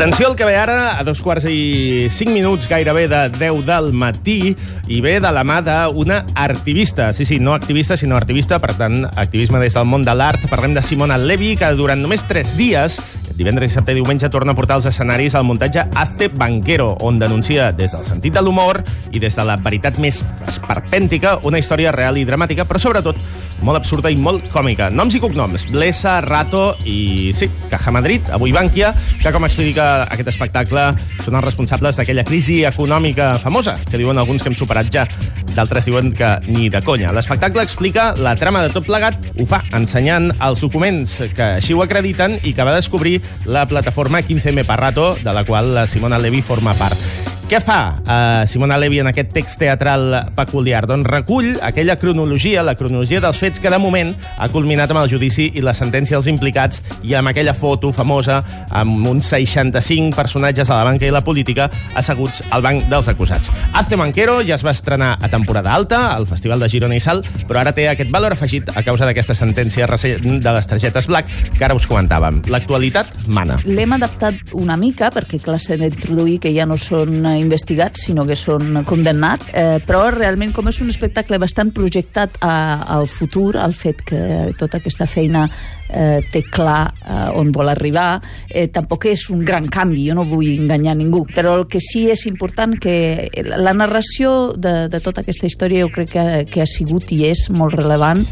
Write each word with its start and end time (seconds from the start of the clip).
Atenció 0.00 0.28
al 0.28 0.34
que 0.34 0.46
ve 0.46 0.56
ara, 0.56 0.98
a 0.98 1.02
dos 1.04 1.18
quarts 1.20 1.44
i 1.52 2.06
cinc 2.08 2.30
minuts 2.32 2.64
gairebé 2.70 3.02
de 3.04 3.18
10 3.34 3.66
del 3.68 3.90
matí, 3.92 4.54
i 4.88 5.00
ve 5.04 5.18
de 5.20 5.28
la 5.28 5.42
mà 5.44 5.58
d'una 5.60 6.22
artivista. 6.40 7.10
Sí, 7.12 7.26
sí, 7.28 7.36
no 7.36 7.52
activista, 7.52 7.98
sinó 8.00 8.16
artivista, 8.16 8.56
per 8.64 8.72
tant, 8.78 9.02
activisme 9.04 9.60
des 9.60 9.76
del 9.76 9.84
món 9.84 10.00
de 10.00 10.14
l'art. 10.16 10.48
Parlem 10.48 10.72
de 10.72 10.80
Simona 10.80 11.20
Levi, 11.20 11.52
que 11.60 11.68
durant 11.76 12.00
només 12.00 12.24
tres 12.24 12.54
dies 12.56 12.96
divendres, 13.36 13.70
dissabte 13.70 13.92
i 13.92 13.98
diumenge 13.98 14.30
torna 14.32 14.52
a 14.52 14.58
portar 14.58 14.78
als 14.78 14.88
escenaris 14.90 15.34
el 15.38 15.46
muntatge 15.48 15.84
Hazte 15.94 16.28
Banquero, 16.28 16.94
on 17.00 17.18
denuncia 17.18 17.70
des 17.72 17.92
del 17.92 18.04
sentit 18.04 18.34
de 18.34 18.42
l'humor 18.42 18.82
i 19.12 19.22
des 19.22 19.36
de 19.36 19.44
la 19.46 19.56
veritat 19.60 19.98
més 20.02 20.22
esperpèntica 20.48 21.38
una 21.48 21.58
història 21.58 21.92
real 21.92 22.18
i 22.18 22.26
dramàtica, 22.28 22.66
però 22.68 22.80
sobretot 22.82 23.20
molt 23.62 23.76
absurda 23.80 24.10
i 24.10 24.16
molt 24.16 24.46
còmica. 24.52 24.88
Noms 24.90 25.14
i 25.16 25.20
cognoms, 25.20 25.66
Blesa, 25.70 26.18
Rato 26.24 26.74
i, 26.88 27.32
sí, 27.36 27.48
Caja 27.70 27.92
Madrid, 27.92 28.24
avui 28.32 28.54
Bànquia, 28.56 28.92
que 29.20 29.32
com 29.32 29.44
explica 29.44 30.06
aquest 30.08 30.32
espectacle 30.32 30.86
són 31.24 31.36
els 31.36 31.44
responsables 31.44 32.00
d'aquella 32.00 32.24
crisi 32.24 32.62
econòmica 32.68 33.34
famosa, 33.42 33.76
que 33.90 34.00
diuen 34.00 34.18
alguns 34.18 34.42
que 34.42 34.52
hem 34.52 34.56
superat 34.58 34.90
ja, 34.92 35.06
d'altres 35.54 35.90
diuen 35.90 36.12
que 36.16 36.30
ni 36.48 36.70
de 36.72 36.80
conya. 36.84 37.12
L'espectacle 37.12 37.62
explica 37.62 38.10
la 38.16 38.34
trama 38.40 38.64
de 38.64 38.72
tot 38.72 38.86
plegat, 38.88 39.18
ho 39.36 39.46
fa 39.48 39.62
ensenyant 39.76 40.30
els 40.40 40.64
documents 40.64 41.18
que 41.36 41.52
així 41.60 41.76
ho 41.76 41.84
acrediten 41.84 42.38
i 42.42 42.54
que 42.56 42.66
va 42.66 42.76
descobrir 42.76 43.19
la 43.44 43.66
plataforma 43.66 44.20
15M 44.20 44.64
Parrato, 44.64 45.16
de 45.22 45.32
la 45.32 45.44
qual 45.44 45.74
la 45.74 45.86
Simona 45.86 46.18
Levi 46.18 46.42
forma 46.42 46.74
part. 46.74 47.19
Què 47.50 47.58
fa 47.58 47.96
uh, 47.98 48.46
Simona 48.46 48.76
Levi 48.78 49.00
en 49.02 49.08
aquest 49.10 49.32
text 49.34 49.58
teatral 49.58 50.12
peculiar? 50.36 50.84
Doncs 50.86 51.08
recull 51.10 51.56
aquella 51.66 51.96
cronologia, 51.98 52.62
la 52.62 52.76
cronologia 52.78 53.18
dels 53.18 53.40
fets 53.42 53.58
que 53.58 53.72
de 53.72 53.80
moment 53.82 54.12
ha 54.38 54.46
culminat 54.52 54.92
amb 54.94 55.00
el 55.00 55.08
judici 55.10 55.48
i 55.58 55.64
la 55.66 55.74
sentència 55.74 56.14
dels 56.14 56.28
implicats 56.30 56.78
i 57.02 57.16
amb 57.18 57.32
aquella 57.32 57.50
foto 57.58 57.90
famosa 57.90 58.36
amb 58.70 59.08
uns 59.10 59.32
65 59.34 60.14
personatges 60.14 60.70
a 60.70 60.76
la 60.78 60.84
banca 60.86 61.08
i 61.08 61.10
la 61.10 61.24
política 61.26 61.66
asseguts 61.98 62.44
al 62.54 62.62
banc 62.62 62.86
dels 62.92 63.08
acusats. 63.10 63.50
Hazte 63.74 63.98
Manquero 63.98 64.38
ja 64.46 64.54
es 64.54 64.62
va 64.62 64.70
estrenar 64.70 65.16
a 65.18 65.32
temporada 65.34 65.74
alta 65.74 66.04
al 66.12 66.28
Festival 66.30 66.62
de 66.62 66.70
Girona 66.70 67.00
i 67.00 67.02
Sal, 67.02 67.24
però 67.50 67.64
ara 67.64 67.74
té 67.74 67.88
aquest 67.90 68.14
valor 68.14 68.38
afegit 68.38 68.70
a 68.76 68.84
causa 68.86 69.10
d'aquesta 69.10 69.34
sentència 69.34 69.90
recent 69.90 70.38
de 70.38 70.54
les 70.54 70.70
targetes 70.70 71.10
Black 71.10 71.34
que 71.58 71.66
ara 71.66 71.74
us 71.74 71.90
comentàvem. 71.90 72.44
L'actualitat 72.46 73.26
mana. 73.26 73.58
L'hem 73.66 73.98
adaptat 73.98 74.54
una 74.54 74.78
mica 74.78 75.10
perquè 75.10 75.42
clar, 75.42 75.58
s'ha 75.58 75.82
d'introduir 75.82 76.38
que 76.46 76.54
ja 76.54 76.70
no 76.70 76.78
són 76.78 77.18
investigats, 77.40 78.06
sinó 78.06 78.26
que 78.28 78.36
són 78.38 78.82
condemnats, 78.88 79.50
eh, 79.52 79.78
però 79.86 80.06
realment 80.14 80.52
com 80.56 80.68
és 80.70 80.80
un 80.84 80.92
espectacle 80.92 81.40
bastant 81.42 81.72
projectat 81.74 82.38
a, 82.44 82.54
al 82.96 83.08
futur, 83.08 83.56
al 83.58 83.74
fet 83.74 84.04
que 84.06 84.20
tota 84.60 84.80
aquesta 84.80 85.08
feina 85.10 85.46
eh, 85.90 86.20
té 86.30 86.44
clar 86.50 86.84
eh, 86.90 87.38
on 87.40 87.50
vol 87.52 87.72
arribar, 87.72 88.20
eh, 88.48 88.68
tampoc 88.72 89.08
és 89.10 89.26
un 89.34 89.44
gran 89.44 89.66
canvi, 89.72 90.06
jo 90.08 90.16
no 90.18 90.26
vull 90.28 90.48
enganyar 90.52 90.96
ningú, 90.98 91.24
però 91.34 91.56
el 91.58 91.66
que 91.70 91.82
sí 91.82 92.06
és 92.12 92.26
important 92.30 92.76
que 92.80 93.28
la 93.50 93.74
narració 93.74 94.52
de, 94.56 94.88
de 94.92 95.02
tota 95.04 95.24
aquesta 95.24 95.48
història 95.50 95.84
jo 95.84 95.92
crec 95.94 96.14
que, 96.14 96.26
que 96.50 96.64
ha 96.64 96.70
sigut 96.70 97.10
i 97.14 97.24
és 97.30 97.48
molt 97.54 97.76
relevant 97.78 98.22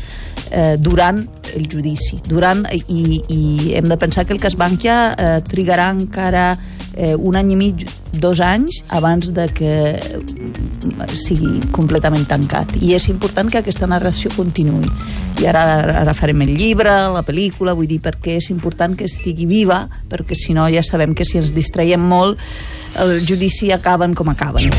eh, 0.50 0.76
durant 0.78 1.20
el 1.54 1.68
judici. 1.70 2.18
Durant, 2.28 2.64
i, 2.72 3.20
I 3.28 3.42
hem 3.78 3.88
de 3.90 3.98
pensar 4.00 4.26
que 4.26 4.36
el 4.36 4.42
cas 4.42 4.56
Bankia 4.58 4.98
eh, 5.12 5.38
trigarà 5.48 5.90
encara 5.94 6.50
eh, 6.98 7.14
un 7.14 7.38
any 7.38 7.54
i 7.54 7.56
mig, 7.56 7.86
dos 8.18 8.40
anys, 8.42 8.82
abans 8.90 9.30
de 9.32 9.46
que 9.54 9.72
sigui 11.14 11.60
completament 11.72 12.26
tancat. 12.28 12.74
I 12.82 12.92
és 12.98 13.08
important 13.12 13.48
que 13.48 13.62
aquesta 13.62 13.88
narració 13.88 14.32
continuï. 14.34 14.90
I 15.38 15.46
ara, 15.46 15.62
ara 16.02 16.16
farem 16.18 16.42
el 16.44 16.56
llibre, 16.58 16.92
la 17.14 17.22
pel·lícula, 17.24 17.76
vull 17.78 17.88
dir, 17.88 18.00
perquè 18.02 18.36
és 18.42 18.50
important 18.50 18.98
que 18.98 19.06
estigui 19.06 19.46
viva, 19.46 19.84
perquè 20.10 20.36
si 20.36 20.56
no 20.56 20.66
ja 20.72 20.82
sabem 20.82 21.14
que 21.14 21.28
si 21.28 21.38
ens 21.38 21.54
distraiem 21.54 22.02
molt, 22.02 22.42
el 22.98 23.20
judici 23.22 23.70
acaben 23.72 24.18
com 24.18 24.34
acaben. 24.34 24.74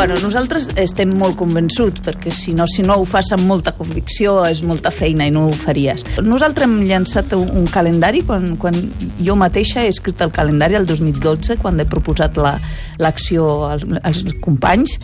Bueno, 0.00 0.14
nosaltres 0.16 0.70
estem 0.80 1.10
molt 1.12 1.34
convençuts, 1.36 2.00
perquè 2.00 2.30
si 2.32 2.54
no, 2.56 2.64
si 2.64 2.80
no 2.80 2.94
ho 2.96 3.02
fas 3.04 3.34
amb 3.36 3.44
molta 3.44 3.74
convicció 3.76 4.38
és 4.48 4.62
molta 4.64 4.88
feina 4.88 5.26
i 5.28 5.32
no 5.34 5.42
ho 5.44 5.50
faries. 5.52 6.06
Nosaltres 6.24 6.64
hem 6.64 6.78
llançat 6.88 7.34
un, 7.36 7.66
calendari, 7.68 8.22
quan, 8.24 8.54
quan 8.56 8.78
jo 9.20 9.34
mateixa 9.36 9.82
he 9.84 9.90
escrit 9.92 10.24
el 10.24 10.32
calendari 10.32 10.78
el 10.78 10.86
2012, 10.88 11.58
quan 11.60 11.76
he 11.76 11.84
proposat 11.84 12.40
l'acció 12.40 13.44
la, 13.66 13.74
als, 13.74 13.84
als 14.00 14.38
companys 14.40 14.96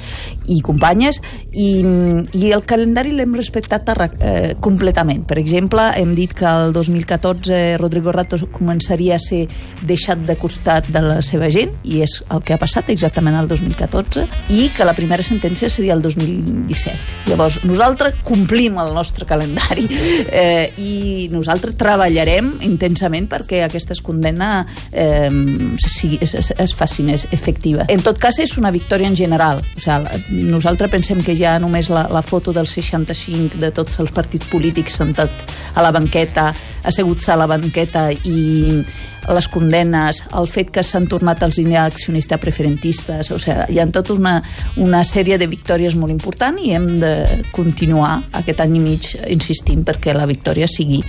i 0.49 0.63
companyes, 0.65 1.21
i, 1.53 1.85
i 2.33 2.55
el 2.57 2.65
calendari 2.65 3.13
l'hem 3.13 3.37
respectat 3.37 3.93
eh, 3.93 4.57
completament. 4.65 5.27
Per 5.29 5.37
exemple, 5.43 5.91
hem 6.01 6.17
dit 6.17 6.33
que 6.33 6.49
el 6.49 6.73
2014 6.73 7.77
Rodrigo 7.83 8.17
Rato 8.17 8.41
començaria 8.49 9.21
a 9.21 9.21
ser 9.21 9.45
deixat 9.85 10.25
de 10.25 10.41
costat 10.41 10.89
de 10.89 11.05
la 11.05 11.21
seva 11.21 11.53
gent, 11.53 11.77
i 11.85 12.01
és 12.09 12.17
el 12.33 12.41
que 12.41 12.57
ha 12.57 12.63
passat 12.65 12.89
exactament 12.97 13.37
el 13.37 13.53
2014, 13.53 14.25
i 14.57 14.71
que 14.73 14.86
la 14.87 14.95
primera 14.97 15.25
sentència 15.27 15.71
seria 15.73 15.95
el 15.97 16.03
2017. 16.03 17.31
Llavors, 17.31 17.59
nosaltres 17.67 18.21
complim 18.27 18.79
el 18.83 18.93
nostre 18.95 19.27
calendari 19.29 19.87
eh, 19.91 20.71
i 20.79 21.27
nosaltres 21.33 21.77
treballarem 21.79 22.55
intensament 22.67 23.29
perquè 23.31 23.65
aquesta 23.67 23.97
condemna 24.07 24.67
eh, 24.93 25.31
sigui, 25.83 26.21
es, 26.23 26.35
es, 26.39 26.53
es 26.57 26.75
facin 26.77 27.11
efectiva. 27.11 27.87
En 27.93 28.03
tot 28.07 28.19
cas, 28.23 28.41
és 28.43 28.57
una 28.61 28.73
victòria 28.75 29.09
en 29.11 29.17
general. 29.19 29.63
O 29.77 29.83
sigui, 29.83 30.47
nosaltres 30.51 30.93
pensem 30.93 31.23
que 31.27 31.37
ja 31.39 31.57
només 31.63 31.91
la, 31.93 32.07
la 32.13 32.23
foto 32.23 32.55
del 32.57 32.69
65 32.71 33.61
de 33.63 33.73
tots 33.75 34.01
els 34.03 34.13
partits 34.15 34.47
polítics 34.51 34.97
sentat 35.03 35.31
a 35.75 35.85
la 35.85 35.93
banqueta, 35.95 36.53
asseguts 36.87 37.29
a 37.29 37.39
la 37.39 37.49
banqueta 37.51 38.09
i 38.13 38.83
les 39.35 39.49
condenes, 39.51 40.23
el 40.39 40.49
fet 40.51 40.71
que 40.75 40.85
s'han 40.87 41.09
tornat 41.11 41.43
els 41.47 41.59
accionistes 41.81 42.41
preferentistes, 42.41 43.31
o 43.31 43.39
sigui, 43.43 43.75
hi 43.75 43.81
ha 43.81 43.87
tota 43.93 44.15
una, 44.15 44.37
una 44.77 45.03
sèrie 45.05 45.39
de 45.39 45.47
victòries 45.51 45.97
molt 45.97 46.13
important 46.15 46.59
i 46.63 46.73
hem 46.77 46.99
de 47.03 47.13
continuar 47.53 48.21
aquest 48.33 48.61
any 48.61 48.77
i 48.77 48.81
mig 48.81 49.11
insistint 49.29 49.85
perquè 49.87 50.15
la 50.15 50.27
victòria 50.27 50.69
sigui, 50.71 51.03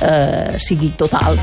eh, 0.00 0.58
sigui 0.58 0.94
total. 0.96 1.38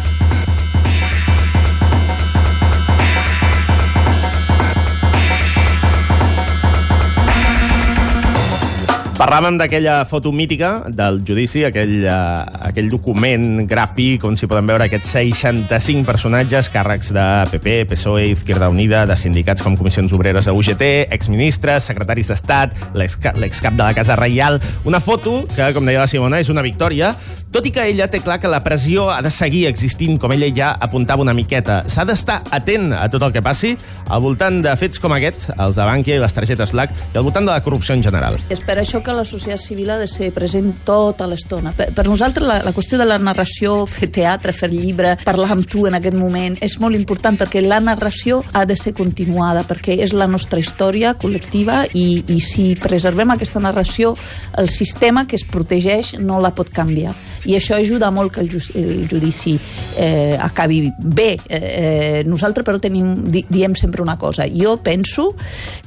Parlàvem 9.25 9.55
d'aquella 9.57 10.03
foto 10.05 10.29
mítica 10.29 10.83
del 10.93 11.15
judici, 11.25 11.63
aquell, 11.65 12.03
uh, 12.05 12.43
aquell 12.67 12.91
document 12.93 13.63
gràfic 13.65 14.21
on 14.29 14.35
s'hi 14.37 14.45
poden 14.45 14.67
veure 14.69 14.85
aquests 14.85 15.15
65 15.15 16.05
personatges, 16.05 16.69
càrrecs 16.69 17.09
de 17.15 17.23
PP, 17.49 17.73
PSOE, 17.89 18.27
Izquierda 18.35 18.69
Unida, 18.69 19.01
de 19.09 19.17
sindicats 19.17 19.65
com 19.65 19.73
Comissions 19.79 20.13
Obreres 20.13 20.45
a 20.45 20.53
UGT, 20.53 20.85
exministres, 21.17 21.89
secretaris 21.89 22.29
d'Estat, 22.29 22.77
l'excap 22.93 23.73
de 23.73 23.81
la 23.81 23.95
Casa 23.97 24.13
Reial... 24.19 24.61
Una 24.85 24.99
foto 25.01 25.39
que, 25.55 25.71
com 25.73 25.89
deia 25.89 26.03
la 26.03 26.11
Simona, 26.11 26.37
és 26.37 26.53
una 26.53 26.61
victòria, 26.61 27.15
tot 27.51 27.65
i 27.67 27.71
que 27.71 27.83
ella 27.87 28.07
té 28.11 28.19
clar 28.19 28.37
que 28.43 28.49
la 28.51 28.59
pressió 28.63 29.09
ha 29.13 29.21
de 29.23 29.31
seguir 29.31 29.65
existint, 29.69 30.17
com 30.19 30.33
ella 30.35 30.49
ja 30.55 30.71
apuntava 30.87 31.23
una 31.23 31.33
miqueta. 31.33 31.81
S'ha 31.87 32.03
d'estar 32.07 32.41
atent 32.55 32.91
a 32.95 33.05
tot 33.11 33.23
el 33.23 33.31
que 33.35 33.43
passi 33.45 33.75
al 34.09 34.21
voltant 34.23 34.61
de 34.63 34.73
fets 34.79 34.99
com 35.01 35.13
aquests, 35.15 35.49
els 35.55 35.77
de 35.77 35.85
Bankia 35.87 36.17
i 36.17 36.21
les 36.21 36.35
targetes 36.35 36.73
Black, 36.75 36.93
i 37.13 37.17
al 37.17 37.23
voltant 37.23 37.47
de 37.47 37.53
la 37.53 37.63
corrupció 37.63 37.95
en 37.95 38.03
general. 38.03 38.37
És 38.51 38.61
per 38.65 38.77
això 38.81 39.01
que 39.05 39.15
la 39.15 39.23
societat 39.25 39.63
civil 39.63 39.93
ha 39.93 39.97
de 40.01 40.07
ser 40.11 40.31
present 40.35 40.71
tota 40.85 41.27
l'estona. 41.31 41.71
Per, 41.77 41.87
per 41.95 42.05
nosaltres 42.09 42.45
la, 42.45 42.59
la 42.65 42.73
qüestió 42.75 42.99
de 42.99 43.07
la 43.07 43.19
narració, 43.21 43.77
fer 43.89 44.11
teatre, 44.13 44.53
fer 44.55 44.69
llibre, 44.73 45.15
parlar 45.25 45.53
amb 45.55 45.69
tu 45.69 45.85
en 45.87 45.95
aquest 45.99 46.17
moment, 46.19 46.57
és 46.65 46.77
molt 46.83 46.97
important 46.97 47.39
perquè 47.39 47.63
la 47.63 47.79
narració 47.79 48.41
ha 48.53 48.65
de 48.67 48.75
ser 48.79 48.95
continuada, 48.97 49.63
perquè 49.67 49.99
és 50.03 50.13
la 50.13 50.27
nostra 50.27 50.59
història 50.59 51.15
col·lectiva 51.21 51.85
i, 51.93 52.23
i 52.35 52.39
si 52.43 52.73
preservem 52.81 53.31
aquesta 53.31 53.63
narració, 53.63 54.15
el 54.59 54.69
sistema 54.69 55.25
que 55.25 55.39
es 55.39 55.47
protegeix 55.47 56.15
no 56.19 56.41
la 56.43 56.51
pot 56.55 56.69
canviar. 56.73 57.15
I 57.45 57.57
això 57.59 57.77
ajuda 57.77 58.11
molt 58.11 58.33
que 58.35 58.41
el, 58.43 58.49
ju 58.49 58.61
el 58.75 59.05
judici 59.11 59.57
eh, 59.97 60.37
acabi 60.39 60.83
bé. 60.99 61.35
Eh, 61.47 61.61
eh, 61.61 62.23
nosaltres, 62.25 62.65
però, 62.65 62.81
tenim, 62.81 63.13
di 63.29 63.45
diem 63.49 63.75
sempre 63.75 64.01
una 64.01 64.17
cosa. 64.17 64.47
Jo 64.49 64.77
penso 64.83 65.33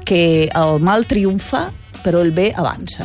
que 0.04 0.48
el 0.48 0.80
mal 0.80 1.06
triomfa 1.06 1.68
però 2.02 2.22
el 2.22 2.30
bé 2.32 2.52
avança. 2.56 3.04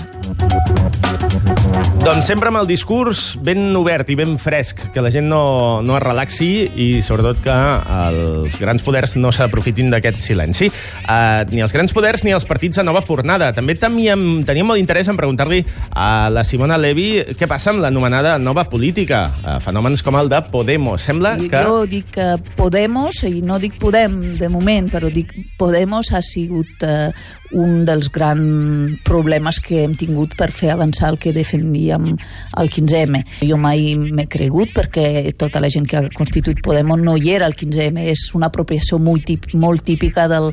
Doncs 2.03 2.25
sempre 2.27 2.49
amb 2.51 2.59
el 2.59 2.65
discurs 2.67 3.37
ben 3.39 3.69
obert 3.79 4.09
i 4.11 4.15
ben 4.19 4.33
fresc, 4.35 4.81
que 4.91 4.99
la 4.99 5.07
gent 5.07 5.29
no, 5.31 5.79
no 5.87 5.93
es 5.95 6.01
relaxi 6.03 6.47
i 6.67 6.87
sobretot 6.99 7.39
que 7.45 7.53
els 7.95 8.57
grans 8.59 8.83
poders 8.83 9.13
no 9.15 9.31
s'aprofitin 9.31 9.87
d'aquest 9.93 10.19
silenci. 10.19 10.67
Uh, 11.07 11.47
ni 11.53 11.63
els 11.63 11.71
grans 11.71 11.95
poders 11.95 12.25
ni 12.27 12.33
els 12.35 12.43
partits 12.49 12.81
de 12.81 12.83
nova 12.83 12.99
fornada. 13.05 13.53
També 13.55 13.77
teníem, 13.79 14.43
teníem 14.43 14.67
molt 14.67 14.83
interès 14.83 15.07
en 15.07 15.15
preguntar-li 15.15 15.61
a 15.95 16.27
la 16.27 16.43
Simona 16.43 16.75
Levi 16.75 17.37
què 17.39 17.47
passa 17.47 17.71
amb 17.71 17.79
l'anomenada 17.85 18.35
nova 18.35 18.65
política, 18.67 19.23
uh, 19.39 19.55
fenòmens 19.63 20.03
com 20.03 20.19
el 20.19 20.27
de 20.33 20.41
Podemos. 20.51 21.07
Sembla 21.07 21.37
que... 21.39 21.63
Jo 21.63 21.85
dic 21.87 22.11
que 22.17 22.33
Podemos, 22.59 23.23
i 23.29 23.39
no 23.47 23.61
dic 23.63 23.79
Podem 23.79 24.19
de 24.41 24.51
moment, 24.51 24.91
però 24.91 25.07
dic 25.07 25.31
Podemos 25.55 26.11
ha 26.11 26.19
sigut 26.19 26.83
uh, 26.83 27.15
un 27.53 27.85
dels 27.85 28.09
grans 28.11 28.99
problemes 29.05 29.59
que 29.63 29.83
hem 29.85 29.95
tingut 29.97 30.33
per 30.37 30.49
fer 30.51 30.73
avançar 30.73 31.13
el 31.13 31.19
que 31.21 31.33
defendíem 31.73 32.17
al 32.53 32.69
15M. 32.69 33.23
Jo 33.47 33.57
mai 33.57 33.95
m'he 33.97 34.27
cregut 34.27 34.73
perquè 34.73 35.33
tota 35.37 35.59
la 35.59 35.69
gent 35.69 35.87
que 35.87 35.97
ha 35.97 36.09
constituït 36.13 36.61
Podem 36.63 36.93
no 37.01 37.17
hi 37.17 37.33
era 37.33 37.45
al 37.45 37.53
15M, 37.53 38.05
és 38.13 38.29
una 38.35 38.47
apropiació 38.47 38.99
molt, 38.99 39.27
molt 39.53 39.83
típica 39.83 40.27
del, 40.27 40.51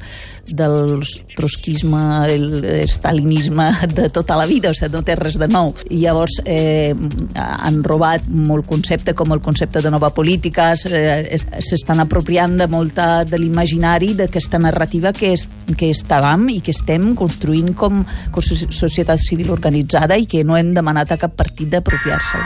del 0.51 1.03
trotskisme, 1.37 2.01
el, 2.27 2.65
el 2.65 2.89
stalinisme 2.89 3.71
de 3.95 4.09
tota 4.11 4.37
la 4.37 4.47
vida, 4.47 4.71
o 4.71 4.75
sigui, 4.75 4.93
no 4.97 5.05
té 5.07 5.17
res 5.19 5.39
de 5.39 5.49
nou. 5.49 5.73
I 5.91 6.01
llavors 6.03 6.41
eh, 6.45 6.95
han 7.35 7.83
robat 7.85 8.27
molt 8.27 8.67
concepte 8.67 9.15
com 9.15 9.33
el 9.33 9.43
concepte 9.45 9.83
de 9.83 9.93
nova 9.93 10.11
política, 10.15 10.73
s'estan 10.75 12.03
apropiant 12.03 12.59
de 12.59 12.69
molta 12.71 13.25
de 13.25 13.39
l'imaginari 13.39 14.15
d'aquesta 14.19 14.59
narrativa 14.59 15.13
que, 15.17 15.35
és, 15.37 15.47
que 15.77 15.91
estàvem 15.95 16.49
i 16.57 16.61
que 16.65 16.75
estem 16.75 17.13
construint 17.19 17.73
com, 17.79 18.03
com 18.33 18.43
societat 18.43 19.21
civil 19.23 19.53
organitzada 19.55 20.19
i 20.19 20.27
que 20.27 20.43
no 20.45 20.59
hem 20.59 20.75
demanat 20.75 21.10
a 21.11 21.19
cap 21.19 21.35
partit 21.37 21.69
d'apropiar-se'l. 21.71 22.45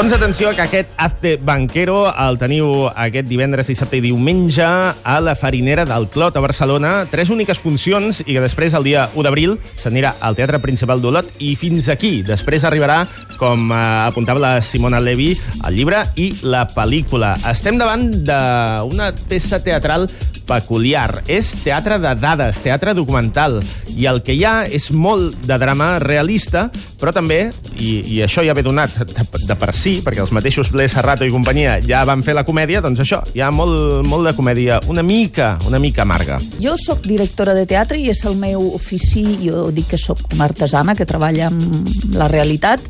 Doncs 0.00 0.14
atenció 0.14 0.48
que 0.56 0.62
aquest 0.64 0.94
Azte 0.96 1.34
Banquero 1.44 2.06
el 2.08 2.38
teniu 2.40 2.86
aquest 2.88 3.26
divendres, 3.28 3.68
dissabte 3.68 3.98
i 3.98 4.00
diumenge 4.00 4.64
a 4.64 5.16
la 5.20 5.34
Farinera 5.36 5.84
del 5.84 6.06
Clot 6.08 6.38
a 6.38 6.40
Barcelona. 6.40 6.92
Tres 7.12 7.28
úniques 7.28 7.60
funcions 7.60 8.22
i 8.24 8.30
que 8.30 8.40
després, 8.40 8.72
el 8.72 8.86
dia 8.88 9.02
1 9.12 9.26
d'abril, 9.26 9.58
s'anirà 9.76 10.14
al 10.24 10.38
Teatre 10.38 10.62
Principal 10.64 11.04
d'Olot 11.04 11.28
i 11.44 11.50
fins 11.52 11.90
aquí. 11.92 12.22
Després 12.24 12.64
arribarà, 12.64 13.02
com 13.36 13.68
eh, 13.68 13.82
apuntava 14.06 14.40
la 14.40 14.54
Simona 14.64 15.02
Levi, 15.04 15.34
el 15.68 15.76
llibre 15.76 16.00
i 16.16 16.30
la 16.48 16.64
pel·lícula. 16.72 17.34
Estem 17.52 17.76
davant 17.76 18.08
d'una 18.24 19.12
peça 19.28 19.60
teatral 19.60 20.08
peculiar. 20.50 21.22
És 21.30 21.54
teatre 21.62 22.00
de 22.02 22.14
dades, 22.18 22.60
teatre 22.64 22.94
documental, 22.98 23.60
i 23.94 24.06
el 24.10 24.22
que 24.26 24.34
hi 24.34 24.44
ha 24.46 24.64
és 24.66 24.90
molt 24.90 25.38
de 25.46 25.56
drama 25.60 25.92
realista, 26.02 26.68
però 27.00 27.12
també, 27.14 27.40
i, 27.78 27.90
i 28.14 28.20
això 28.24 28.42
ja 28.44 28.54
ve 28.56 28.64
donat 28.66 28.94
de, 28.98 29.24
de 29.46 29.56
per 29.58 29.72
si, 29.76 29.98
perquè 30.04 30.22
els 30.24 30.32
mateixos 30.36 30.70
Ble 30.72 30.86
Serrato 30.90 31.26
i 31.26 31.32
companyia 31.32 31.78
ja 31.84 32.02
van 32.08 32.24
fer 32.26 32.34
la 32.36 32.44
comèdia, 32.48 32.82
doncs 32.84 33.02
això, 33.04 33.20
hi 33.34 33.42
ha 33.44 33.50
molt, 33.54 34.02
molt 34.08 34.28
de 34.28 34.34
comèdia, 34.36 34.80
una 34.90 35.04
mica, 35.06 35.52
una 35.68 35.80
mica 35.82 36.04
amarga. 36.04 36.40
Jo 36.60 36.76
sóc 36.80 37.04
directora 37.06 37.54
de 37.56 37.66
teatre 37.70 37.98
i 38.00 38.10
és 38.12 38.22
el 38.28 38.36
meu 38.40 38.66
ofici, 38.74 39.24
jo 39.44 39.68
dic 39.74 39.92
que 39.94 40.00
sóc 40.00 40.22
una 40.34 40.46
artesana 40.50 40.96
que 40.98 41.08
treballa 41.08 41.48
amb 41.50 42.16
la 42.16 42.28
realitat, 42.30 42.84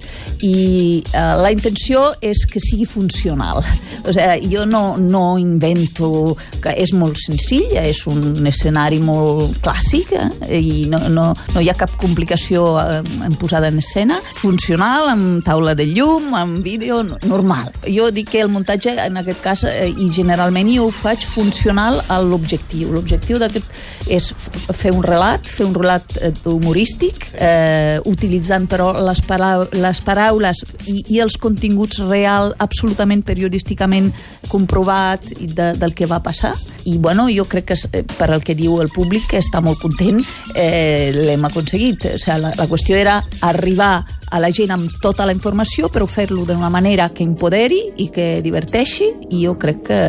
i 0.46 1.02
eh, 1.04 1.26
la 1.40 1.52
intenció 1.52 2.10
és 2.24 2.46
que 2.50 2.62
sigui 2.62 2.88
funcional. 2.88 3.62
O 4.00 4.12
sigui, 4.16 4.48
jo 4.48 4.62
no, 4.64 4.96
no 4.96 5.36
invento, 5.38 6.34
que 6.62 6.72
és 6.80 6.94
molt 6.96 7.18
senzill, 7.20 7.49
senzill, 7.50 7.74
és 7.80 8.04
un 8.06 8.46
escenari 8.46 9.00
molt 9.02 9.58
clàssic 9.64 10.12
eh? 10.14 10.58
i 10.60 10.86
no, 10.90 11.00
no, 11.10 11.30
no 11.34 11.60
hi 11.62 11.70
ha 11.70 11.76
cap 11.78 11.92
complicació 11.98 12.78
eh, 12.78 13.00
en 13.26 13.34
posada 13.40 13.68
en 13.70 13.78
escena, 13.80 14.20
funcional, 14.38 15.08
amb 15.10 15.44
taula 15.44 15.74
de 15.74 15.86
llum, 15.90 16.32
amb 16.34 16.62
vídeo, 16.64 17.02
normal. 17.02 17.70
Jo 17.86 18.10
dic 18.14 18.30
que 18.30 18.42
el 18.44 18.50
muntatge, 18.52 18.94
en 19.02 19.18
aquest 19.20 19.42
cas, 19.42 19.64
eh, 19.66 19.88
i 19.90 20.10
generalment 20.14 20.70
jo 20.70 20.86
ho 20.86 20.94
faig 20.94 21.24
funcional 21.26 22.00
a 22.08 22.20
l'objectiu. 22.22 22.92
L'objectiu 22.94 23.40
d'aquest 23.42 24.10
és 24.10 24.30
fer 24.76 24.94
un 24.94 25.02
relat, 25.02 25.46
fer 25.46 25.66
un 25.66 25.74
relat 25.74 26.20
eh, 26.20 26.32
humorístic, 26.46 27.32
eh, 27.34 27.98
utilitzant 28.06 28.68
però 28.70 28.92
les, 29.08 29.22
para 29.26 29.52
les 29.72 30.02
paraules 30.06 30.62
i, 30.86 31.00
i 31.16 31.20
els 31.24 31.38
continguts 31.40 32.02
real, 32.06 32.54
absolutament 32.62 33.24
periodísticament 33.26 34.12
comprovat 34.50 35.26
de, 35.40 35.72
del 35.80 35.96
que 35.96 36.08
va 36.10 36.22
passar. 36.22 36.54
I, 36.84 36.96
bueno, 36.98 37.28
jo 37.32 37.39
crec 37.48 37.70
que 37.70 37.76
eh, 37.92 38.02
per 38.04 38.30
al 38.30 38.44
que 38.44 38.56
diu 38.58 38.80
el 38.82 38.90
públic 38.92 39.28
que 39.30 39.40
està 39.42 39.62
molt 39.64 39.80
content, 39.82 40.20
eh, 40.54 41.10
l'hem 41.14 41.44
aconseguit. 41.48 42.06
O 42.14 42.18
sigui, 42.18 42.38
la, 42.44 42.54
la 42.58 42.68
qüestió 42.70 42.98
era 42.98 43.20
arribar 43.46 43.92
a 44.30 44.40
la 44.42 44.52
gent 44.54 44.70
amb 44.74 45.00
tota 45.02 45.26
la 45.26 45.34
informació, 45.34 45.90
però 45.90 46.06
fer-lo 46.06 46.46
d'una 46.46 46.70
manera 46.70 47.10
que 47.14 47.26
empoderi 47.26 47.82
i 47.98 48.10
que 48.14 48.40
diverteixi, 48.44 49.12
i 49.30 49.44
jo 49.46 49.56
crec 49.58 49.86
que 49.90 50.02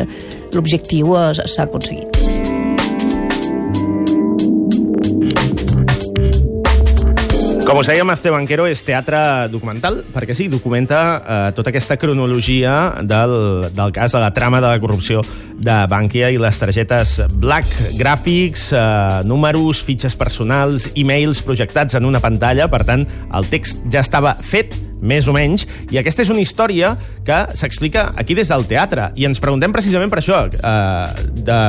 l'objectiu 0.54 1.16
s'ha 1.34 1.66
aconseguit. 1.68 2.21
Com 7.72 7.80
us 7.80 7.88
dèiem, 7.88 8.10
Azte 8.12 8.28
Banquero 8.28 8.66
és 8.68 8.82
teatre 8.84 9.48
documental, 9.48 10.02
perquè 10.12 10.36
sí, 10.36 10.50
documenta 10.52 10.98
eh, 11.16 11.38
tota 11.56 11.72
aquesta 11.72 11.96
cronologia 11.96 12.74
del, 13.00 13.36
del 13.72 13.94
cas 13.96 14.12
de 14.12 14.20
la 14.20 14.34
trama 14.36 14.60
de 14.60 14.74
la 14.74 14.82
corrupció 14.84 15.22
de 15.56 15.78
Bankia 15.88 16.34
i 16.36 16.42
les 16.42 16.60
targetes 16.60 17.22
Black, 17.40 17.72
gràfics, 17.96 18.68
eh, 18.76 19.24
números, 19.24 19.80
fitxes 19.88 20.20
personals, 20.20 20.90
e-mails 21.00 21.40
projectats 21.48 21.96
en 21.96 22.12
una 22.12 22.20
pantalla, 22.20 22.68
per 22.68 22.84
tant, 22.84 23.08
el 23.08 23.48
text 23.48 23.88
ja 23.88 24.04
estava 24.04 24.36
fet, 24.36 24.76
més 25.02 25.28
o 25.28 25.36
menys, 25.36 25.66
i 25.92 26.00
aquesta 26.02 26.24
és 26.24 26.32
una 26.34 26.42
història 26.44 26.96
que 27.26 27.38
s'explica 27.58 28.12
aquí 28.18 28.36
des 28.38 28.50
del 28.50 28.66
teatre, 28.70 29.12
i 29.16 29.26
ens 29.28 29.42
preguntem 29.42 29.74
precisament 29.74 30.12
per 30.12 30.22
això, 30.22 30.44
eh, 30.48 31.28
de, 31.42 31.60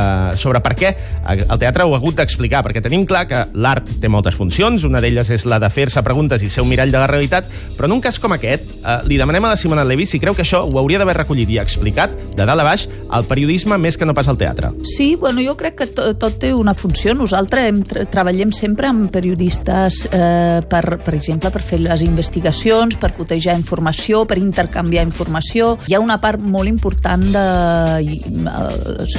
sobre 0.40 0.62
per 0.64 0.74
què 0.78 0.92
el 1.26 1.58
teatre 1.60 1.84
ho 1.84 1.94
ha 1.94 2.00
hagut 2.00 2.16
d'explicar, 2.20 2.62
perquè 2.64 2.82
tenim 2.84 3.04
clar 3.08 3.26
que 3.28 3.44
l'art 3.54 3.88
té 4.00 4.10
moltes 4.12 4.36
funcions, 4.38 4.84
una 4.88 5.02
d'elles 5.04 5.30
és 5.32 5.46
la 5.48 5.58
de 5.62 5.70
fer-se 5.72 6.02
preguntes 6.04 6.42
i 6.42 6.50
ser 6.52 6.64
un 6.64 6.70
mirall 6.70 6.92
de 6.92 7.00
la 7.00 7.08
realitat, 7.10 7.48
però 7.76 7.88
en 7.88 7.96
un 7.98 8.04
cas 8.04 8.18
com 8.22 8.32
aquest, 8.36 8.68
eh, 8.80 8.98
li 9.08 9.18
demanem 9.20 9.44
a 9.44 9.54
la 9.54 9.60
Simona 9.60 9.84
Levi 9.84 10.06
si 10.06 10.20
creu 10.22 10.36
que 10.36 10.44
això 10.44 10.62
ho 10.64 10.78
hauria 10.80 11.00
d'haver 11.00 11.16
recollit 11.22 11.50
i 11.50 11.58
explicat, 11.62 12.14
de 12.36 12.46
dalt 12.46 12.60
a 12.60 12.66
baix, 12.66 12.88
al 13.12 13.26
periodisme 13.28 13.76
més 13.78 13.98
que 13.98 14.08
no 14.08 14.14
pas 14.16 14.28
al 14.28 14.38
teatre. 14.40 14.72
Sí, 14.88 15.14
bueno, 15.16 15.42
jo 15.44 15.56
crec 15.58 15.76
que 15.80 15.88
tot, 15.92 16.16
tot 16.20 16.38
té 16.40 16.52
una 16.56 16.74
funció. 16.74 17.14
Nosaltres 17.16 17.68
hem, 17.68 17.82
treballem 17.84 18.52
sempre 18.56 18.88
amb 18.88 19.10
periodistes, 19.12 20.06
eh, 20.12 20.60
per, 20.68 20.98
per 21.04 21.14
exemple, 21.16 21.52
per 21.52 21.62
fer 21.64 21.80
les 21.82 22.04
investigacions, 22.04 22.96
per 23.00 23.12
cotejar 23.22 23.56
informació, 23.58 24.24
per 24.28 24.38
intercanviar 24.42 25.06
informació. 25.06 25.76
Hi 25.88 25.96
ha 25.96 26.02
una 26.02 26.20
part 26.22 26.42
molt 26.42 26.70
important 26.70 27.24
de... 27.32 27.46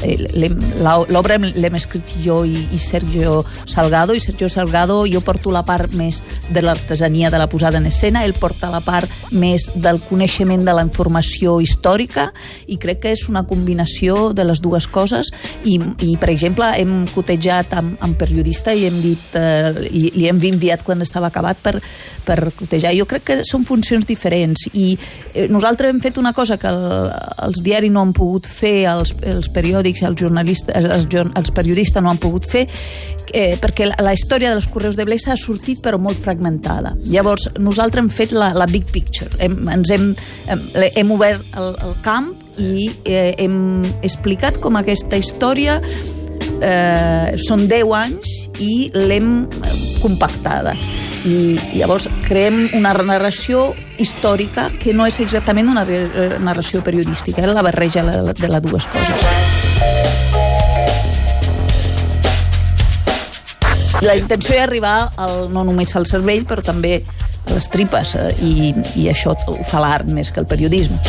Eh, 0.03 0.51
l'obra 0.83 1.39
l'hem 1.41 1.75
escrit 1.77 2.15
jo 2.23 2.43
i, 2.47 2.55
i 2.75 2.79
Sergio 2.79 3.41
Salgado, 3.65 4.13
i 4.13 4.21
Sergio 4.23 4.49
Salgado 4.51 5.03
jo 5.09 5.23
porto 5.25 5.51
la 5.51 5.63
part 5.65 5.93
més 5.97 6.21
de 6.53 6.61
l'artesania 6.63 7.31
de 7.33 7.39
la 7.39 7.47
posada 7.49 7.79
en 7.79 7.87
escena, 7.89 8.23
ell 8.25 8.35
porta 8.37 8.71
la 8.71 8.81
part 8.83 9.09
més 9.31 9.69
del 9.75 9.99
coneixement 10.09 10.65
de 10.65 10.75
la 10.75 10.83
informació 10.85 11.59
històrica 11.63 12.29
i 12.67 12.77
crec 12.81 13.03
que 13.03 13.13
és 13.13 13.27
una 13.29 13.45
combinació 13.47 14.31
de 14.35 14.45
les 14.47 14.61
dues 14.63 14.87
coses 14.87 15.31
i, 15.63 15.79
i 16.03 16.15
per 16.19 16.31
exemple, 16.33 16.69
hem 16.79 17.03
cotejat 17.13 17.73
amb, 17.79 17.95
amb 18.03 18.17
periodista 18.19 18.73
i 18.73 18.87
hem 18.87 18.99
dit 19.03 19.37
eh, 19.39 19.71
i, 19.89 20.09
li 20.17 20.27
hem 20.29 20.41
enviat 20.53 20.83
quan 20.83 21.01
estava 21.05 21.29
acabat 21.29 21.59
per, 21.63 21.77
per 22.25 22.39
cotejar. 22.57 22.93
Jo 22.97 23.05
crec 23.09 23.27
que 23.27 23.39
són 23.47 23.63
funcions 23.67 23.92
diferents 24.01 24.65
i 24.73 24.93
eh, 24.95 25.45
nosaltres 25.53 25.93
hem 25.93 26.01
fet 26.01 26.17
una 26.17 26.33
cosa 26.33 26.57
que 26.57 26.67
el, 26.67 27.11
els 27.45 27.61
diaris 27.63 27.93
no 27.93 28.01
han 28.01 28.13
pogut 28.17 28.49
fer, 28.49 28.89
els, 28.89 29.13
els 29.21 29.49
periòdics 29.53 30.03
els 30.07 30.17
jornalistes, 30.19 30.73
els, 30.73 31.07
els 31.13 31.53
periodistes 31.53 32.03
no 32.03 32.09
han 32.09 32.21
pogut 32.21 32.47
fer, 32.49 32.65
eh, 33.31 33.53
perquè 33.61 33.91
la, 33.91 33.99
la 34.03 34.15
història 34.17 34.53
dels 34.53 34.67
Correus 34.71 34.97
de 34.97 35.05
Blesa 35.05 35.33
ha 35.33 35.39
sortit 35.39 35.81
però 35.83 35.99
molt 36.01 36.19
fragmentada. 36.19 36.95
Llavors, 37.05 37.49
nosaltres 37.59 38.03
hem 38.03 38.11
fet 38.13 38.33
la, 38.35 38.51
la 38.57 38.67
big 38.69 38.89
picture. 38.91 39.29
Hem, 39.43 39.61
ens 39.73 39.93
hem, 39.93 40.11
hem, 40.49 40.65
hem 40.89 41.13
obert 41.13 41.57
el, 41.59 41.73
el 41.85 41.95
camp 42.05 42.33
i 42.57 42.89
eh, 43.05 43.33
hem 43.41 43.83
explicat 44.01 44.59
com 44.61 44.77
aquesta 44.77 45.17
història 45.17 45.79
eh, 46.63 47.33
són 47.47 47.67
10 47.69 47.95
anys 48.03 48.35
i 48.61 48.73
l'hem 48.93 49.33
compactada 50.03 50.75
i 51.23 51.57
llavors 51.77 52.09
creem 52.27 52.69
una 52.75 52.93
narració 53.05 53.71
històrica 54.01 54.69
que 54.79 54.93
no 54.93 55.07
és 55.07 55.19
exactament 55.23 55.69
una 55.71 55.85
narració 56.43 56.83
periodística, 56.83 57.41
és 57.41 57.53
la 57.53 57.63
barreja 57.65 58.03
de 58.03 58.49
les 58.51 58.63
dues 58.63 58.87
coses. 58.91 59.61
La 64.03 64.17
intenció 64.19 64.55
és 64.57 64.63
arribar 64.65 65.13
al, 65.15 65.47
no 65.53 65.63
només 65.63 65.95
al 65.95 66.07
cervell, 66.09 66.43
però 66.49 66.63
també 66.65 66.97
a 67.47 67.53
les 67.53 67.69
tripes, 67.71 68.15
eh, 68.19 68.33
i, 68.43 68.73
i 68.99 69.07
això 69.11 69.35
ho 69.47 69.55
fa 69.69 69.79
l'art 69.83 70.09
més 70.11 70.31
que 70.31 70.43
el 70.43 70.49
periodisme. 70.49 70.99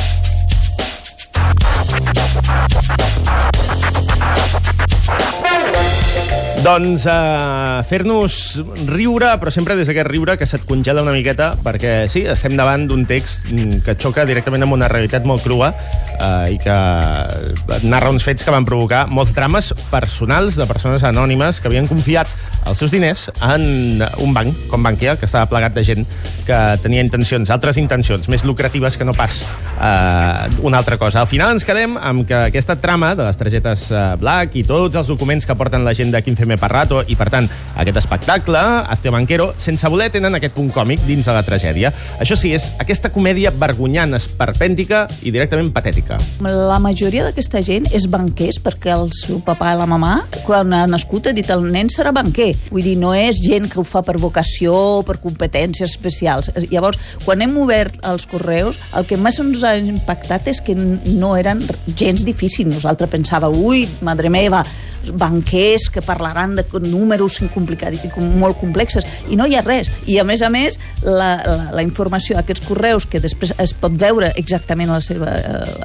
Doncs 6.65 7.03
uh, 7.05 7.83
fer-nos 7.85 8.35
riure, 8.89 9.29
però 9.37 9.51
sempre 9.53 9.75
des 9.77 9.85
d'aquest 9.91 10.09
riure 10.09 10.39
que 10.41 10.47
se't 10.49 10.65
congela 10.65 11.03
una 11.05 11.13
miqueta, 11.13 11.51
perquè 11.61 12.07
sí, 12.09 12.23
estem 12.25 12.55
davant 12.57 12.87
d'un 12.89 13.03
text 13.05 13.51
mm, 13.51 13.83
que 13.85 13.95
xoca 14.01 14.25
directament 14.25 14.65
amb 14.65 14.73
una 14.73 14.89
realitat 14.89 15.27
molt 15.29 15.45
crua 15.45 15.69
uh, 15.75 16.47
i 16.49 16.57
que 16.63 16.77
narra 17.85 18.09
uns 18.09 18.25
fets 18.25 18.47
que 18.47 18.55
van 18.55 18.65
provocar 18.65 19.03
molts 19.13 19.35
drames 19.37 19.75
personals 19.91 20.57
de 20.57 20.65
persones 20.71 21.05
anònimes 21.05 21.61
que 21.61 21.69
havien 21.69 21.91
confiat 21.91 22.33
els 22.65 22.81
seus 22.81 22.95
diners 22.95 23.27
en 23.45 24.01
un 24.25 24.33
banc, 24.33 24.65
com 24.73 24.81
Bankia, 24.81 25.19
que 25.21 25.29
estava 25.29 25.51
plegat 25.51 25.77
de 25.77 25.85
gent 25.85 26.09
que 26.49 26.63
tenia 26.81 27.05
intencions, 27.05 27.53
altres 27.53 27.77
intencions, 27.77 28.25
més 28.33 28.47
lucratives 28.49 28.97
que 28.97 29.05
no 29.05 29.13
pas 29.13 29.43
uh, 29.45 30.49
una 30.65 30.81
altra 30.81 30.97
cosa. 30.97 31.21
Al 31.21 31.29
final 31.29 31.53
ens 31.53 31.69
quedem 31.69 32.01
amb 32.01 32.25
que 32.25 32.41
aquesta 32.49 32.81
trama 32.81 33.13
de 33.13 33.29
les 33.29 33.37
targetes 33.37 33.91
Black 34.25 34.57
i 34.57 34.65
tots 34.65 34.97
els 34.97 35.13
documents 35.13 35.45
que 35.45 35.61
porten 35.61 35.85
la 35.85 35.93
gent 35.93 36.09
de 36.15 36.25
15M 36.25 36.54
per 36.61 36.71
rato 36.73 37.03
i, 37.07 37.17
per 37.19 37.29
tant, 37.33 37.49
aquest 37.81 37.99
espectacle, 38.01 38.61
Azteo 38.91 39.13
Banquero, 39.15 39.51
sense 39.59 39.89
voler 39.91 40.11
tenen 40.15 40.37
aquest 40.39 40.55
punt 40.57 40.71
còmic 40.75 41.03
dins 41.09 41.27
de 41.27 41.35
la 41.35 41.43
tragèdia. 41.47 41.93
Això 42.23 42.37
sí, 42.39 42.53
és 42.55 42.71
aquesta 42.83 43.11
comèdia 43.15 43.53
vergonyant, 43.55 44.15
esperpèntica 44.19 45.05
i 45.23 45.33
directament 45.35 45.73
patètica. 45.75 46.19
La 46.45 46.79
majoria 46.83 47.27
d'aquesta 47.27 47.63
gent 47.65 47.89
és 47.95 48.07
banquers 48.11 48.61
perquè 48.63 48.93
el 48.95 49.11
seu 49.17 49.41
papà 49.45 49.75
i 49.75 49.81
la 49.81 49.89
mamà, 49.91 50.15
quan 50.45 50.73
ha 50.77 50.85
nascut, 50.91 51.29
ha 51.31 51.37
dit 51.37 51.51
el 51.51 51.67
nen 51.73 51.91
serà 51.93 52.13
banquer. 52.15 52.53
Vull 52.71 52.85
dir, 52.87 52.97
no 53.01 53.15
és 53.17 53.41
gent 53.43 53.69
que 53.71 53.81
ho 53.81 53.87
fa 53.87 54.05
per 54.07 54.17
vocació 54.23 54.75
o 55.01 55.03
per 55.07 55.19
competències 55.23 55.91
especials. 55.91 56.51
Llavors, 56.71 57.01
quan 57.25 57.43
hem 57.45 57.57
obert 57.61 57.97
els 58.07 58.29
correus, 58.31 58.79
el 58.95 59.09
que 59.09 59.19
més 59.21 59.41
ens 59.43 59.65
ha 59.65 59.75
impactat 59.81 60.51
és 60.53 60.61
que 60.65 60.77
no 60.77 61.35
eren 61.39 61.63
gens 61.97 62.25
difícils. 62.27 62.75
Nosaltres 62.75 63.11
pensava, 63.11 63.49
ui, 63.49 63.87
madre 64.05 64.31
meva, 64.33 64.65
banquers 65.13 65.89
que 65.93 66.03
parlaran 66.05 66.44
de 66.53 66.65
números 66.85 67.41
complicats, 67.55 68.05
molt 68.37 68.59
complexes, 68.61 69.07
i 69.33 69.37
no 69.37 69.47
hi 69.47 69.57
ha 69.57 69.63
res. 69.65 69.91
I, 70.07 70.19
a 70.21 70.25
més 70.29 70.43
a 70.43 70.51
més, 70.53 70.79
la, 71.03 71.41
la, 71.45 71.71
la 71.73 71.85
informació 71.85 72.37
d'aquests 72.37 72.67
correus, 72.69 73.07
que 73.09 73.23
després 73.23 73.55
es 73.63 73.73
pot 73.73 73.95
veure 73.99 74.33
exactament 74.37 74.91
a 74.91 74.99
la 74.99 75.05
seva 75.05 75.33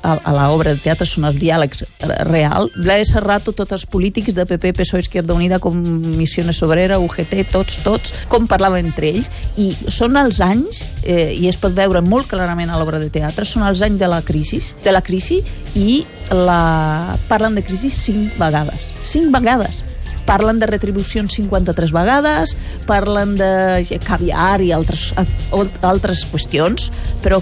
a, 0.04 0.18
a 0.18 0.36
l'obra 0.36 0.76
de 0.76 0.84
teatre, 0.84 1.08
són 1.08 1.28
els 1.30 1.40
diàlegs 1.40 1.86
real, 2.30 2.70
l'ha 2.76 3.00
Serrato, 3.10 3.54
tots 3.56 3.74
els 3.74 3.86
polítics 3.90 4.36
de 4.36 4.46
PP, 4.46 4.74
PSOE, 4.78 5.04
Izquierda 5.06 5.34
Unida, 5.34 5.60
Comissiones 5.64 6.62
Obrera, 6.66 7.00
UGT, 7.00 7.46
tots, 7.52 7.80
tots, 7.86 8.14
com 8.32 8.48
parlaven 8.50 8.90
entre 8.90 9.10
ells, 9.14 9.30
i 9.58 9.72
són 9.88 10.20
els 10.20 10.42
anys, 10.44 10.84
eh, 11.04 11.32
i 11.36 11.48
es 11.50 11.58
pot 11.62 11.76
veure 11.76 12.04
molt 12.06 12.30
clarament 12.32 12.70
a 12.70 12.80
l'obra 12.80 13.00
de 13.02 13.10
teatre, 13.14 13.48
són 13.48 13.66
els 13.68 13.84
anys 13.86 14.02
de 14.02 14.12
la 14.12 14.22
crisi, 14.26 14.60
de 14.84 14.96
la 14.96 15.04
crisi 15.06 15.40
i 15.80 16.02
la... 16.36 17.16
parlen 17.30 17.56
de 17.56 17.64
crisi 17.66 17.92
cinc 17.94 18.36
vegades. 18.40 18.92
Cinc 19.06 19.32
vegades 19.34 19.86
parlen 20.30 20.60
de 20.62 20.70
retribucions 20.70 21.34
53 21.40 21.94
vegades, 21.96 22.54
parlen 22.86 23.34
de 23.40 24.00
caviar 24.06 24.62
i 24.62 24.70
altres, 24.76 25.10
altres 25.82 26.26
qüestions, 26.30 26.92
però 27.26 27.42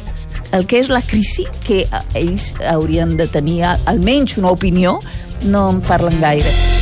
el 0.55 0.63
que 0.69 0.79
és 0.79 0.91
la 0.93 1.03
crisi, 1.03 1.43
que 1.67 1.83
ells 2.15 2.53
haurien 2.63 3.17
de 3.19 3.27
tenir 3.27 3.65
almenys 3.67 4.39
una 4.39 4.55
opinió, 4.55 5.01
no 5.43 5.69
en 5.75 5.83
parlen 5.83 6.21
gaire. 6.23 6.76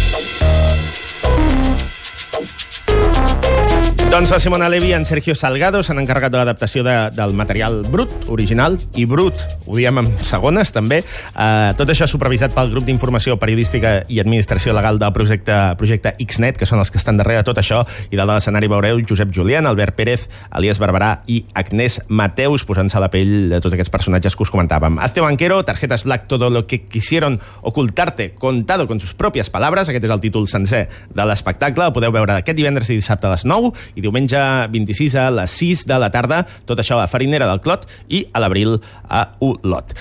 Doncs 4.15 4.31
la 4.31 4.37
Simona 4.39 4.69
Levi 4.71 4.93
i 4.93 4.93
en 4.95 5.03
Sergio 5.03 5.33
Salgado 5.35 5.81
s'han 5.83 5.97
encarregat 5.99 6.31
de 6.31 6.37
l'adaptació 6.39 6.85
de, 6.87 6.93
del 7.11 7.33
material 7.35 7.81
brut, 7.91 8.13
original, 8.31 8.77
i 8.95 9.03
brut, 9.03 9.41
ho 9.67 9.75
diem 9.75 9.97
en 9.99 10.05
segones, 10.23 10.69
també. 10.71 11.01
Uh, 11.33 11.73
tot 11.75 11.89
això 11.91 12.07
supervisat 12.07 12.53
pel 12.55 12.71
grup 12.71 12.85
d'informació 12.87 13.35
periodística 13.41 14.05
i 14.07 14.21
administració 14.23 14.71
legal 14.77 15.01
del 15.01 15.11
projecte, 15.11 15.57
projecte 15.75 16.13
XNet, 16.15 16.55
que 16.55 16.69
són 16.69 16.79
els 16.79 16.93
que 16.93 17.01
estan 17.01 17.19
darrere 17.19 17.43
tot 17.43 17.59
això, 17.59 17.81
i 18.07 18.15
de 18.15 18.27
l'escenari 18.29 18.69
veureu 18.71 19.01
Josep 19.03 19.33
Julián, 19.35 19.67
Albert 19.67 19.97
Pérez, 19.99 20.29
Elias 20.55 20.79
Barberà 20.79 21.17
i 21.27 21.41
Agnès 21.51 21.99
Mateus, 22.07 22.63
posant-se 22.63 22.95
a 22.95 23.03
la 23.03 23.11
pell 23.11 23.49
de 23.51 23.59
tots 23.59 23.75
aquests 23.75 23.91
personatges 23.91 24.39
que 24.39 24.47
us 24.47 24.53
comentàvem. 24.55 24.95
Azte 25.03 25.27
Banquero, 25.27 25.59
Tarjetas 25.67 26.07
Black, 26.07 26.29
todo 26.31 26.49
lo 26.49 26.63
que 26.71 26.85
quisieron 26.85 27.41
ocultarte, 27.63 28.31
contado 28.31 28.87
con 28.87 29.03
sus 29.03 29.11
propias 29.13 29.51
palabras, 29.51 29.91
aquest 29.91 30.07
és 30.07 30.15
el 30.15 30.23
títol 30.23 30.47
sencer 30.47 30.85
de 31.11 31.27
l'espectacle, 31.27 31.91
el 31.91 31.93
podeu 31.99 32.15
veure 32.15 32.39
aquest 32.39 32.55
divendres 32.55 32.95
i 32.95 33.01
dissabte 33.03 33.27
a 33.27 33.35
les 33.35 33.43
9, 33.43 33.75
i 33.91 34.04
diumenge 34.05 34.41
26 34.71 35.17
a 35.19 35.27
les 35.41 35.57
6 35.59 35.85
de 35.89 35.99
la 36.01 36.11
tarda, 36.13 36.43
tot 36.69 36.79
això 36.81 37.01
a 37.01 37.09
Farinera 37.09 37.49
del 37.49 37.63
Clot 37.65 37.87
i 38.07 38.25
a 38.31 38.43
l'abril 38.43 38.77
a 39.09 39.25
Olot. 39.45 39.95